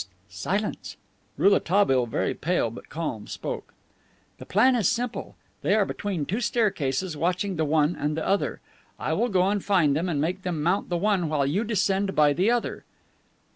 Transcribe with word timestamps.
"Tsst! 0.03 0.09
tsst! 0.29 0.41
Silence." 0.41 0.97
Rouletabille, 1.37 2.07
very 2.07 2.33
pale, 2.33 2.71
but 2.71 2.89
calm, 2.89 3.27
spoke: 3.27 3.71
"The 4.39 4.47
plan 4.47 4.75
is 4.75 4.89
simple. 4.89 5.35
They 5.61 5.75
are 5.75 5.85
between 5.85 6.21
the 6.21 6.25
two 6.25 6.41
staircases, 6.41 7.15
watching 7.15 7.55
the 7.55 7.65
one 7.65 7.95
and 7.95 8.17
the 8.17 8.25
other. 8.27 8.61
I 8.99 9.13
will 9.13 9.29
go 9.29 9.47
and 9.47 9.63
find 9.63 9.95
them 9.95 10.09
and 10.09 10.19
make 10.19 10.41
them 10.41 10.63
mount 10.63 10.89
the 10.89 10.97
one 10.97 11.29
while 11.29 11.45
you 11.45 11.63
descend 11.63 12.15
by 12.15 12.33
the 12.33 12.49
other." 12.49 12.83